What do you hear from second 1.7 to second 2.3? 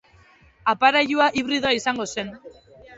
izango da.